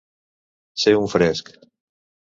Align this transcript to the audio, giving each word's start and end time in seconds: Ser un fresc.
Ser 0.85 0.95
un 1.01 1.07
fresc. 1.13 1.55